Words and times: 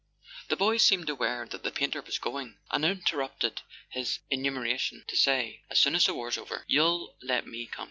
The 0.49 0.55
boy 0.55 0.77
seemed 0.77 1.11
aware 1.11 1.45
that 1.47 1.61
the 1.61 1.69
painter 1.69 2.01
was 2.01 2.17
going, 2.17 2.57
and 2.71 2.83
interrupted 2.83 3.61
his 3.91 4.17
enumer¬ 4.31 4.67
ation 4.67 5.03
to 5.07 5.15
say: 5.15 5.61
"As 5.69 5.79
soon 5.79 5.93
as 5.93 6.07
the 6.07 6.15
war's 6.15 6.39
over 6.39 6.63
you'll 6.69 7.15
let 7.21 7.45
me 7.45 7.67
come 7.67 7.79